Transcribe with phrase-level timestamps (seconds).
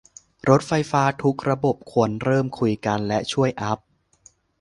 [0.49, 3.79] รถไฟฟ้าทุกระบบควรเริ่มคุยกัน และช่วยอัพ